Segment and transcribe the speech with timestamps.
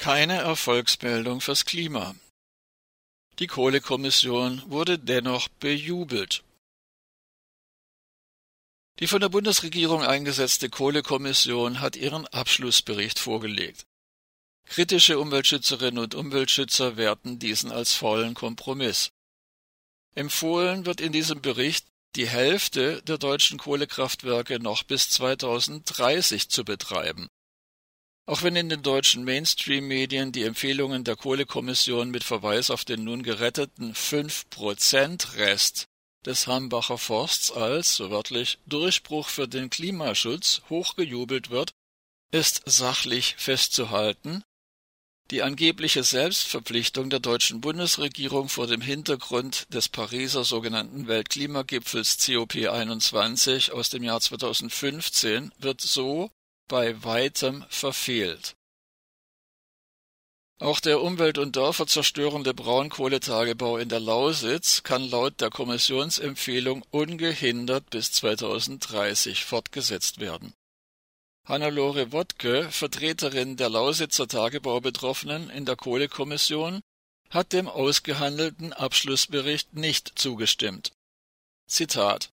[0.00, 2.14] Keine Erfolgsmeldung fürs Klima.
[3.38, 6.42] Die Kohlekommission wurde dennoch bejubelt.
[8.98, 13.84] Die von der Bundesregierung eingesetzte Kohlekommission hat ihren Abschlussbericht vorgelegt.
[14.64, 19.10] Kritische Umweltschützerinnen und Umweltschützer werten diesen als faulen Kompromiss.
[20.14, 21.84] Empfohlen wird in diesem Bericht,
[22.16, 27.28] die Hälfte der deutschen Kohlekraftwerke noch bis 2030 zu betreiben.
[28.30, 33.24] Auch wenn in den deutschen Mainstream-Medien die Empfehlungen der Kohlekommission mit Verweis auf den nun
[33.24, 35.86] geretteten 5%-Rest
[36.24, 41.72] des Hambacher Forsts als, so wörtlich, Durchbruch für den Klimaschutz hochgejubelt wird,
[42.30, 44.44] ist sachlich festzuhalten,
[45.32, 53.90] die angebliche Selbstverpflichtung der deutschen Bundesregierung vor dem Hintergrund des Pariser sogenannten Weltklimagipfels COP21 aus
[53.90, 56.30] dem Jahr 2015 wird so
[56.70, 58.54] bei weitem verfehlt.
[60.60, 68.12] Auch der umwelt- und dörferzerstörende Braunkohletagebau in der Lausitz kann laut der Kommissionsempfehlung ungehindert bis
[68.12, 70.54] 2030 fortgesetzt werden.
[71.44, 76.82] Hannelore Wodke, Vertreterin der Lausitzer Tagebaubetroffenen in der Kohlekommission,
[77.30, 80.92] hat dem ausgehandelten Abschlussbericht nicht zugestimmt.
[81.66, 82.30] Zitat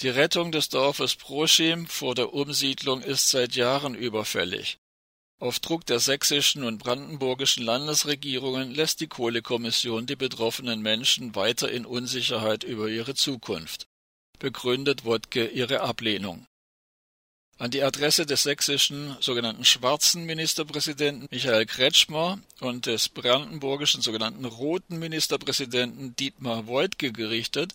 [0.00, 4.78] die Rettung des Dorfes Proschim vor der Umsiedlung ist seit Jahren überfällig.
[5.40, 11.84] Auf Druck der sächsischen und brandenburgischen Landesregierungen lässt die Kohlekommission die betroffenen Menschen weiter in
[11.86, 13.86] Unsicherheit über ihre Zukunft.
[14.38, 16.46] Begründet Wodke ihre Ablehnung.
[17.56, 24.98] An die Adresse des sächsischen sogenannten schwarzen Ministerpräsidenten Michael Kretschmer und des brandenburgischen sogenannten roten
[24.98, 27.74] Ministerpräsidenten Dietmar Woidke gerichtet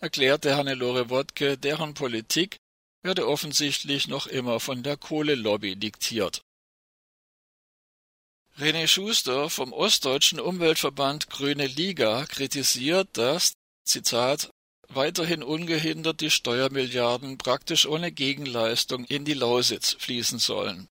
[0.00, 2.56] erklärte Hannelore Wodke, deren Politik
[3.02, 6.42] werde offensichtlich noch immer von der Kohlelobby diktiert.
[8.58, 13.52] René Schuster vom Ostdeutschen Umweltverband Grüne Liga kritisiert, dass,
[13.84, 14.50] Zitat,
[14.88, 20.88] weiterhin ungehindert die Steuermilliarden praktisch ohne Gegenleistung in die Lausitz fließen sollen.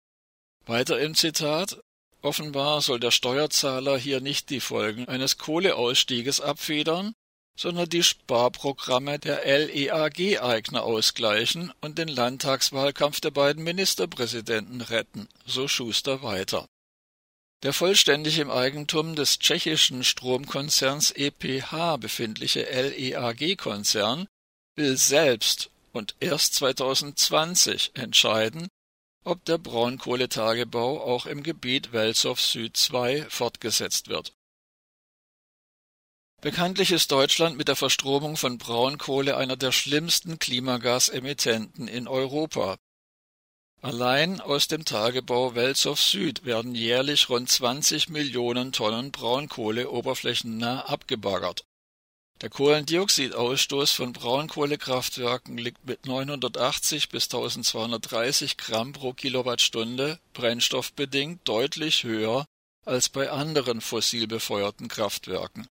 [0.65, 1.79] Weiter im Zitat
[2.21, 7.13] Offenbar soll der Steuerzahler hier nicht die Folgen eines Kohleausstieges abfedern,
[7.59, 16.23] sondern die Sparprogramme der LEAG-Eigner ausgleichen und den Landtagswahlkampf der beiden Ministerpräsidenten retten, so Schuster
[16.23, 16.69] weiter.
[17.63, 24.27] Der vollständig im Eigentum des tschechischen Stromkonzerns EPH befindliche LEAG-Konzern
[24.77, 28.69] will selbst und erst 2020 entscheiden,
[29.25, 34.31] ob der Braunkohletagebau auch im Gebiet Welzow Süd 2 fortgesetzt wird
[36.41, 42.77] Bekanntlich ist Deutschland mit der Verstromung von Braunkohle einer der schlimmsten Klimagasemittenten in Europa.
[43.81, 51.65] Allein aus dem Tagebau Welzow Süd werden jährlich rund 20 Millionen Tonnen Braunkohle oberflächennah abgebaggert.
[52.41, 62.45] Der Kohlendioxidausstoß von Braunkohlekraftwerken liegt mit 980 bis 1230 Gramm pro Kilowattstunde brennstoffbedingt deutlich höher
[62.85, 65.67] als bei anderen fossil befeuerten Kraftwerken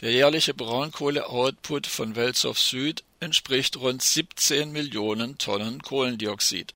[0.00, 6.74] der jährliche Braunkohle-Output von Welzow Süd entspricht rund 17 Millionen Tonnen Kohlendioxid.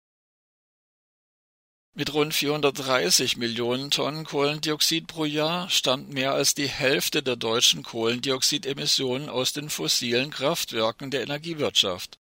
[1.94, 7.82] Mit rund 430 Millionen Tonnen Kohlendioxid pro Jahr stammt mehr als die Hälfte der deutschen
[7.82, 12.18] Kohlendioxidemissionen aus den fossilen Kraftwerken der Energiewirtschaft.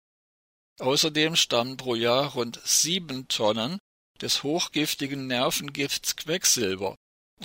[0.80, 3.80] Außerdem stammen pro Jahr rund sieben Tonnen
[4.20, 6.96] des hochgiftigen Nervengifts Quecksilber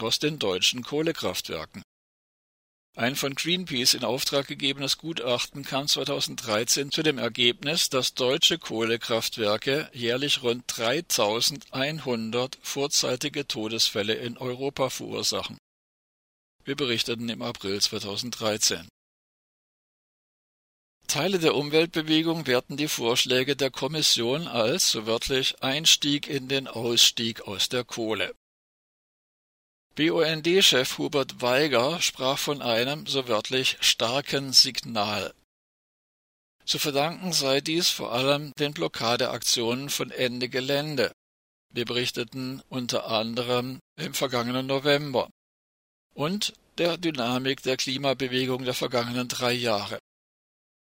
[0.01, 1.83] aus den deutschen Kohlekraftwerken
[2.97, 9.91] ein von Greenpeace in Auftrag gegebenes Gutachten kam 2013 zu dem Ergebnis, dass deutsche Kohlekraftwerke
[9.93, 15.59] jährlich rund 3100 vorzeitige Todesfälle in Europa verursachen.
[16.65, 18.89] Wir berichteten im April 2013.
[21.07, 27.43] Teile der Umweltbewegung werten die Vorschläge der Kommission als, so wörtlich, Einstieg in den Ausstieg
[27.43, 28.35] aus der Kohle.
[29.97, 35.33] BUND-Chef Hubert Weiger sprach von einem, so wörtlich, starken Signal.
[36.67, 41.13] Zu verdanken sei dies vor allem den Blockadeaktionen von Ende Gelände.
[41.73, 45.31] Wir berichteten unter anderem im vergangenen November
[46.13, 49.99] und der Dynamik der Klimabewegung der vergangenen drei Jahre.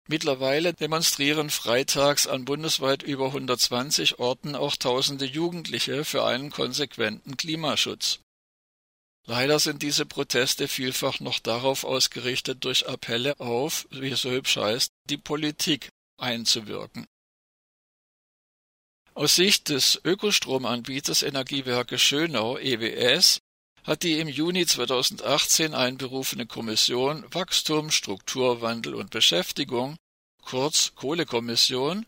[0.07, 8.21] Mittlerweile demonstrieren freitags an bundesweit über 120 Orten auch tausende Jugendliche für einen konsequenten Klimaschutz.
[9.25, 14.57] Leider sind diese Proteste vielfach noch darauf ausgerichtet, durch Appelle auf, wie es so hübsch
[14.57, 17.05] heißt, die Politik einzuwirken.
[19.13, 23.41] Aus Sicht des Ökostromanbieters Energiewerke Schönau EWS
[23.83, 29.97] hat die im Juni 2018 einberufene Kommission Wachstum, Strukturwandel und Beschäftigung,
[30.41, 32.05] kurz Kohlekommission,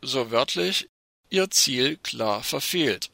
[0.00, 0.88] so wörtlich
[1.30, 3.11] ihr Ziel klar verfehlt.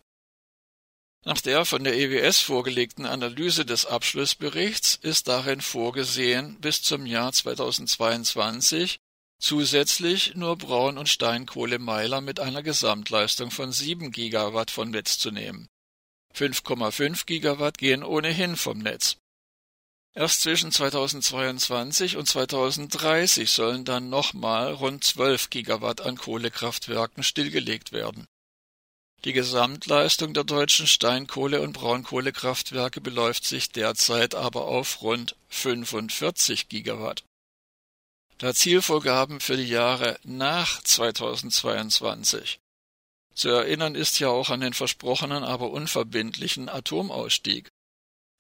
[1.28, 7.34] Nach der von der EWS vorgelegten Analyse des Abschlussberichts ist darin vorgesehen, bis zum Jahr
[7.34, 8.98] 2022
[9.38, 15.68] zusätzlich nur Braun- und Steinkohlemeiler mit einer Gesamtleistung von 7 Gigawatt vom Netz zu nehmen.
[16.34, 19.18] 5,5 Gigawatt gehen ohnehin vom Netz.
[20.14, 28.26] Erst zwischen 2022 und 2030 sollen dann nochmal rund 12 Gigawatt an Kohlekraftwerken stillgelegt werden.
[29.24, 37.24] Die Gesamtleistung der deutschen Steinkohle- und Braunkohlekraftwerke beläuft sich derzeit aber auf rund 45 Gigawatt.
[38.38, 42.60] Da Zielvorgaben für die Jahre nach 2022
[43.38, 47.70] zu erinnern ist ja auch an den versprochenen, aber unverbindlichen Atomausstieg.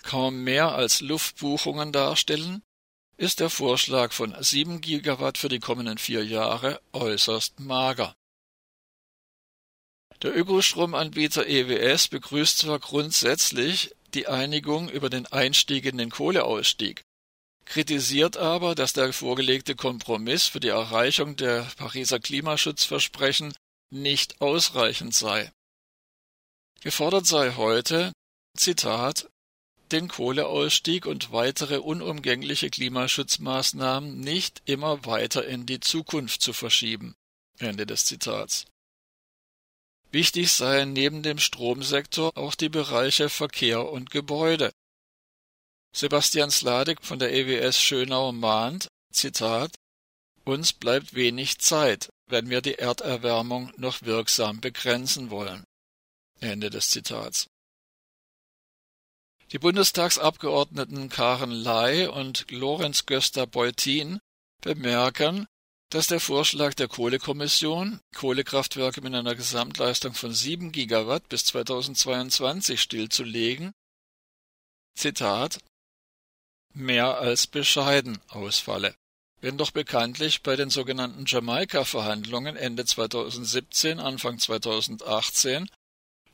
[0.02, 2.62] Kaum mehr als Luftbuchungen darstellen,
[3.16, 8.16] ist der Vorschlag von 7 Gigawatt für die kommenden vier Jahre äußerst mager.
[10.22, 17.04] Der Ökostromanbieter EWS begrüßt zwar grundsätzlich die Einigung über den Einstieg in den Kohleausstieg,
[17.64, 23.54] kritisiert aber, dass der vorgelegte Kompromiss für die Erreichung der Pariser Klimaschutzversprechen
[23.90, 25.52] nicht ausreichend sei.
[26.80, 28.12] Gefordert sei heute,
[28.56, 29.28] Zitat,
[29.92, 37.14] den Kohleausstieg und weitere unumgängliche Klimaschutzmaßnahmen nicht immer weiter in die Zukunft zu verschieben.
[37.58, 38.66] Ende des Zitats.
[40.10, 44.72] Wichtig seien neben dem Stromsektor auch die Bereiche Verkehr und Gebäude.
[45.92, 49.74] Sebastian Sladek von der EWS Schönau mahnt, Zitat,
[50.44, 55.64] uns bleibt wenig Zeit, wenn wir die Erderwärmung noch wirksam begrenzen wollen.
[56.40, 57.48] Ende des Zitats.
[59.52, 64.20] Die Bundestagsabgeordneten Karen Ley und Lorenz Göster-Beutin
[64.60, 65.46] bemerken,
[65.90, 73.72] dass der Vorschlag der Kohlekommission, Kohlekraftwerke mit einer Gesamtleistung von 7 Gigawatt bis 2022 stillzulegen,
[74.94, 75.58] Zitat,
[76.74, 78.94] mehr als bescheiden ausfalle.
[79.40, 85.70] Wenn doch bekanntlich bei den sogenannten Jamaika-Verhandlungen Ende 2017, Anfang 2018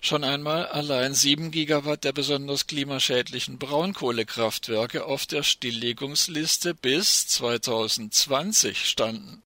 [0.06, 9.42] schon einmal allein sieben Gigawatt der besonders klimaschädlichen Braunkohlekraftwerke auf der Stilllegungsliste bis 2020 standen.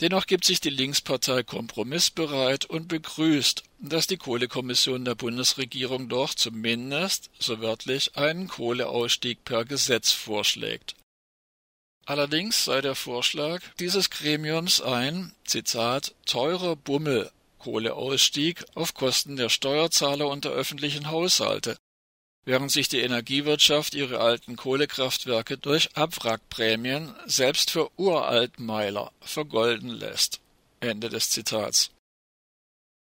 [0.00, 7.30] Dennoch gibt sich die Linkspartei kompromissbereit und begrüßt, dass die Kohlekommission der Bundesregierung doch zumindest,
[7.38, 10.96] so wörtlich, einen Kohleausstieg per Gesetz vorschlägt.
[12.04, 17.30] Allerdings sei der Vorschlag dieses Gremiums ein, Zitat, teurer Bummel
[17.62, 21.76] Kohleausstieg auf Kosten der Steuerzahler und der öffentlichen Haushalte,
[22.44, 30.40] während sich die Energiewirtschaft ihre alten Kohlekraftwerke durch Abwrackprämien selbst für Uraltmeiler vergolden lässt.
[30.80, 31.92] Ende des Zitats.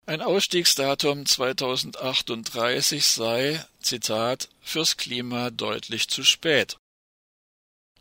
[0.06, 6.76] Ein Ausstiegsdatum 2038 sei, Zitat, fürs Klima deutlich zu spät.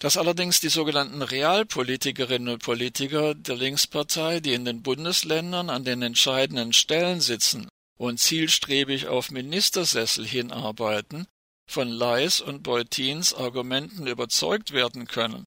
[0.02, 6.02] Dass allerdings die sogenannten Realpolitikerinnen und Politiker der Linkspartei, die in den Bundesländern an den
[6.02, 7.70] entscheidenden Stellen sitzen
[8.00, 11.28] und zielstrebig auf Ministersessel hinarbeiten,
[11.70, 15.46] von Leis und Beutins Argumenten überzeugt werden können,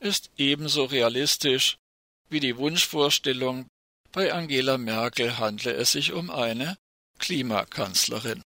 [0.00, 1.78] ist ebenso realistisch
[2.28, 3.68] wie die Wunschvorstellung,
[4.12, 6.76] bei Angela Merkel handle es sich um eine
[7.18, 8.42] Klimakanzlerin.